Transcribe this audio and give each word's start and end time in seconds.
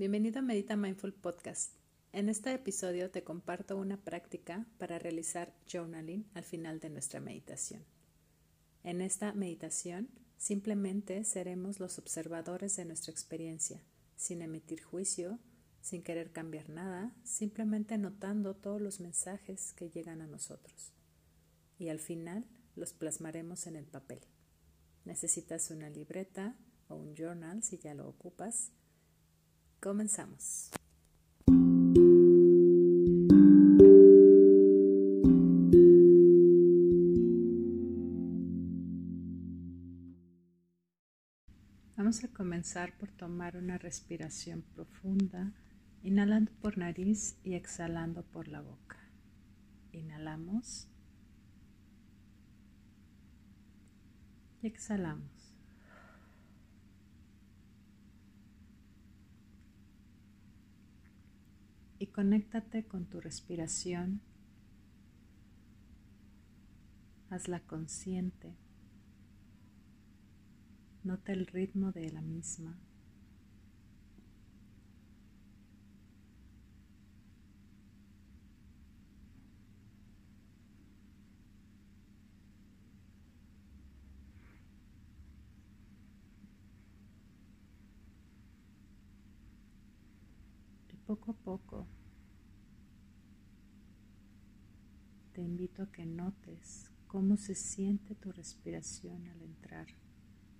Bienvenido 0.00 0.38
a 0.38 0.42
Medita 0.42 0.76
Mindful 0.76 1.12
Podcast. 1.12 1.74
En 2.14 2.30
este 2.30 2.54
episodio 2.54 3.10
te 3.10 3.22
comparto 3.22 3.76
una 3.76 3.98
práctica 3.98 4.64
para 4.78 4.98
realizar 4.98 5.54
journaling 5.70 6.24
al 6.32 6.42
final 6.42 6.80
de 6.80 6.88
nuestra 6.88 7.20
meditación. 7.20 7.84
En 8.82 9.02
esta 9.02 9.34
meditación 9.34 10.08
simplemente 10.38 11.22
seremos 11.24 11.80
los 11.80 11.98
observadores 11.98 12.76
de 12.76 12.86
nuestra 12.86 13.12
experiencia, 13.12 13.82
sin 14.16 14.40
emitir 14.40 14.82
juicio, 14.82 15.38
sin 15.82 16.02
querer 16.02 16.32
cambiar 16.32 16.70
nada, 16.70 17.14
simplemente 17.22 17.98
notando 17.98 18.56
todos 18.56 18.80
los 18.80 19.00
mensajes 19.00 19.74
que 19.74 19.90
llegan 19.90 20.22
a 20.22 20.26
nosotros. 20.26 20.94
Y 21.78 21.90
al 21.90 21.98
final 21.98 22.46
los 22.74 22.94
plasmaremos 22.94 23.66
en 23.66 23.76
el 23.76 23.84
papel. 23.84 24.20
Necesitas 25.04 25.70
una 25.70 25.90
libreta 25.90 26.56
o 26.88 26.94
un 26.94 27.14
journal 27.14 27.62
si 27.62 27.76
ya 27.76 27.92
lo 27.92 28.08
ocupas 28.08 28.72
Comenzamos. 29.80 30.70
Vamos 41.96 42.24
a 42.24 42.28
comenzar 42.28 42.92
por 42.98 43.10
tomar 43.10 43.56
una 43.56 43.78
respiración 43.78 44.62
profunda, 44.74 45.52
inhalando 46.02 46.52
por 46.60 46.76
nariz 46.76 47.38
y 47.42 47.54
exhalando 47.54 48.22
por 48.22 48.48
la 48.48 48.60
boca. 48.60 48.98
Inhalamos 49.92 50.88
y 54.60 54.66
exhalamos. 54.66 55.39
Y 62.00 62.06
conéctate 62.06 62.84
con 62.86 63.04
tu 63.04 63.20
respiración. 63.20 64.22
Hazla 67.28 67.60
consciente. 67.60 68.56
Nota 71.04 71.32
el 71.32 71.46
ritmo 71.46 71.92
de 71.92 72.10
la 72.10 72.22
misma. 72.22 72.76
Poco 91.10 91.32
a 91.32 91.34
poco 91.34 91.86
te 95.32 95.42
invito 95.42 95.82
a 95.82 95.90
que 95.90 96.06
notes 96.06 96.88
cómo 97.08 97.36
se 97.36 97.56
siente 97.56 98.14
tu 98.14 98.30
respiración 98.30 99.26
al 99.26 99.42
entrar 99.42 99.88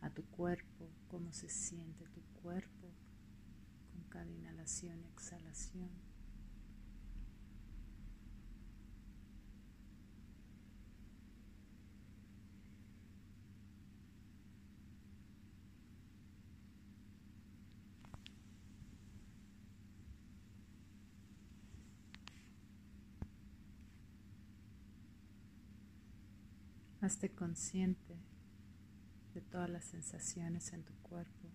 a 0.00 0.10
tu 0.10 0.24
cuerpo, 0.24 0.90
cómo 1.06 1.32
se 1.32 1.48
siente 1.48 2.06
tu 2.08 2.22
cuerpo 2.42 2.88
con 3.92 4.02
cada 4.08 4.28
inhalación 4.32 5.00
y 5.04 5.06
exhalación. 5.10 5.90
Hazte 27.02 27.30
consciente 27.30 28.14
de 29.34 29.40
todas 29.40 29.68
las 29.68 29.84
sensaciones 29.84 30.72
en 30.72 30.84
tu 30.84 30.94
cuerpo. 31.02 31.48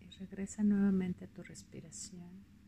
Y 0.00 0.10
regresa 0.18 0.64
nuevamente 0.64 1.26
a 1.26 1.28
tu 1.28 1.44
respiración. 1.44 2.65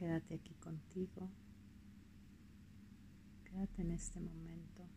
Quédate 0.00 0.36
aquí 0.36 0.54
contigo. 0.54 1.28
Quédate 3.44 3.82
en 3.82 3.90
este 3.90 4.18
momento. 4.18 4.88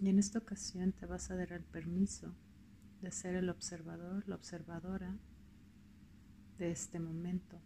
Y 0.00 0.08
en 0.08 0.18
esta 0.18 0.38
ocasión 0.38 0.92
te 0.92 1.04
vas 1.04 1.30
a 1.30 1.36
dar 1.36 1.52
el 1.52 1.62
permiso 1.62 2.34
de 3.02 3.12
ser 3.12 3.34
el 3.34 3.50
observador, 3.50 4.26
la 4.26 4.36
observadora 4.36 5.18
de 6.56 6.70
este 6.70 6.98
momento. 6.98 7.60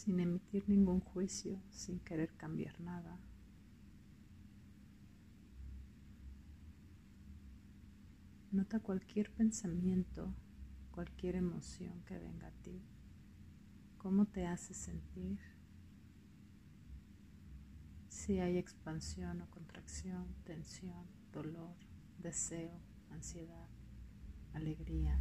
Sin 0.00 0.18
emitir 0.18 0.66
ningún 0.66 1.00
juicio, 1.00 1.60
sin 1.68 2.00
querer 2.00 2.32
cambiar 2.34 2.80
nada. 2.80 3.20
Nota 8.50 8.80
cualquier 8.80 9.30
pensamiento, 9.30 10.34
cualquier 10.90 11.36
emoción 11.36 12.02
que 12.06 12.18
venga 12.18 12.48
a 12.48 12.62
ti, 12.62 12.80
cómo 13.98 14.24
te 14.24 14.46
hace 14.46 14.72
sentir, 14.72 15.38
si 18.08 18.38
hay 18.38 18.56
expansión 18.56 19.42
o 19.42 19.50
contracción, 19.50 20.34
tensión, 20.44 21.04
dolor, 21.30 21.76
deseo, 22.18 22.80
ansiedad, 23.10 23.68
alegría, 24.54 25.20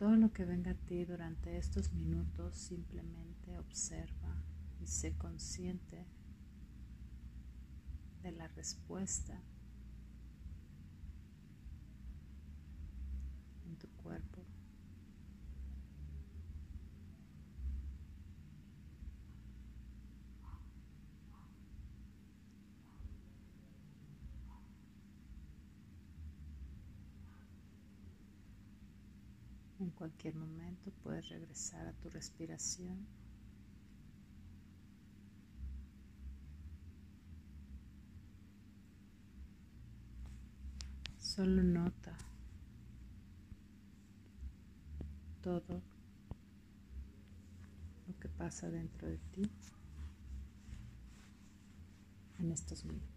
todo 0.00 0.16
lo 0.16 0.32
que 0.32 0.46
venga 0.46 0.70
a 0.70 0.74
ti 0.86 1.04
durante 1.04 1.58
estos 1.58 1.92
minutos 1.92 2.56
simplemente 2.56 3.58
observa 3.58 4.34
y 4.80 4.86
sé 4.86 5.12
consciente 5.18 6.06
de 8.22 8.32
la 8.32 8.48
respuesta 8.48 9.38
en 13.66 13.76
tu 13.76 13.88
cuerpo. 14.02 14.29
En 29.90 29.96
cualquier 29.96 30.36
momento 30.36 30.92
puedes 31.02 31.28
regresar 31.30 31.88
a 31.88 31.92
tu 31.94 32.08
respiración. 32.10 33.08
Solo 41.18 41.64
nota 41.64 42.16
todo 45.42 45.82
lo 48.06 48.20
que 48.20 48.28
pasa 48.28 48.70
dentro 48.70 49.08
de 49.08 49.18
ti 49.18 49.50
en 52.38 52.52
estos 52.52 52.84
minutos. 52.84 53.09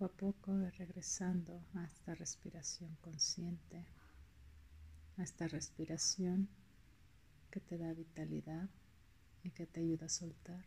Poco 0.00 0.04
a 0.04 0.32
poco 0.32 0.70
regresando 0.78 1.60
a 1.74 1.84
esta 1.84 2.14
respiración 2.14 2.96
consciente, 3.02 3.84
a 5.18 5.22
esta 5.22 5.46
respiración 5.46 6.48
que 7.50 7.60
te 7.60 7.76
da 7.76 7.92
vitalidad 7.92 8.70
y 9.42 9.50
que 9.50 9.66
te 9.66 9.80
ayuda 9.80 10.06
a 10.06 10.08
soltar. 10.08 10.64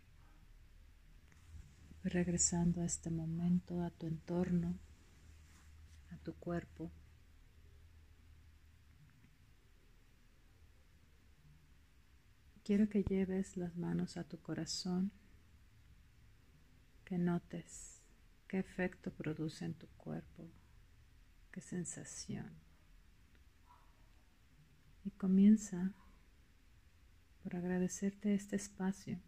Regresando 2.03 2.81
a 2.81 2.85
este 2.85 3.09
momento, 3.09 3.81
a 3.81 3.89
tu 3.89 4.05
entorno, 4.05 4.77
a 6.11 6.17
tu 6.17 6.35
cuerpo. 6.35 6.91
Quiero 12.63 12.87
que 12.87 13.03
lleves 13.03 13.57
las 13.57 13.75
manos 13.77 14.15
a 14.17 14.25
tu 14.25 14.37
corazón, 14.37 15.11
que 17.03 17.17
notes 17.17 17.92
qué 18.53 18.60
efecto 18.60 19.12
produce 19.12 19.65
en 19.65 19.74
tu 19.74 19.88
cuerpo, 19.98 20.48
qué 21.51 21.60
sensación. 21.60 22.51
Y 25.03 25.10
comienza 25.10 25.95
por 27.41 27.55
agradecerte 27.55 28.36
este 28.36 28.55
espacio, 28.55 29.19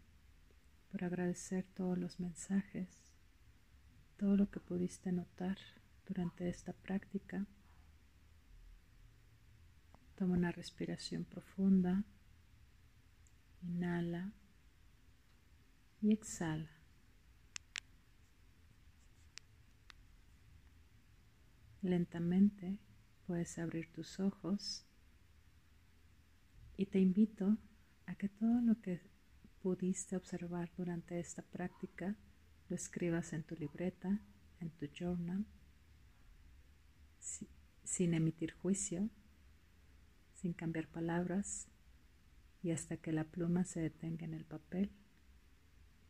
por 0.92 1.02
agradecer 1.02 1.66
todos 1.74 1.98
los 1.98 2.20
mensajes, 2.20 2.88
todo 4.16 4.36
lo 4.36 4.48
que 4.48 4.60
pudiste 4.60 5.10
notar 5.10 5.58
durante 6.06 6.48
esta 6.48 6.72
práctica. 6.72 7.48
Toma 10.14 10.36
una 10.36 10.52
respiración 10.52 11.24
profunda, 11.24 12.04
inhala 13.60 14.30
y 16.00 16.12
exhala. 16.12 16.75
Lentamente 21.86 22.80
puedes 23.28 23.60
abrir 23.60 23.92
tus 23.92 24.18
ojos 24.18 24.84
y 26.76 26.86
te 26.86 26.98
invito 26.98 27.58
a 28.06 28.16
que 28.16 28.28
todo 28.28 28.60
lo 28.60 28.80
que 28.80 29.00
pudiste 29.62 30.16
observar 30.16 30.72
durante 30.76 31.20
esta 31.20 31.42
práctica 31.42 32.16
lo 32.68 32.74
escribas 32.74 33.32
en 33.32 33.44
tu 33.44 33.54
libreta, 33.54 34.20
en 34.58 34.70
tu 34.70 34.86
journal, 34.88 35.46
sin 37.84 38.14
emitir 38.14 38.54
juicio, 38.54 39.08
sin 40.34 40.54
cambiar 40.54 40.88
palabras 40.88 41.68
y 42.64 42.72
hasta 42.72 42.96
que 42.96 43.12
la 43.12 43.22
pluma 43.22 43.64
se 43.64 43.78
detenga 43.78 44.24
en 44.24 44.34
el 44.34 44.44
papel, 44.44 44.90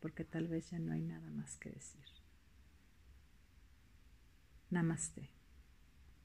porque 0.01 0.25
tal 0.25 0.49
vez 0.49 0.71
ya 0.71 0.79
no 0.79 0.93
hay 0.93 1.03
nada 1.03 1.31
más 1.33 1.59
que 1.59 1.69
decir. 1.69 2.07
Namaste. 4.71 5.36